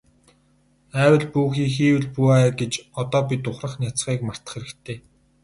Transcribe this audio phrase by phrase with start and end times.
[1.01, 4.97] АЙвал бүү хий, хийвэл бүү ай гэж одоо бид ухрах няцахыг мартах хэрэгтэй.